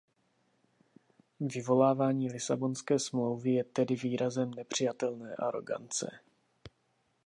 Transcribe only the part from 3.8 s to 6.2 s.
výrazem nepřijatelné arogance.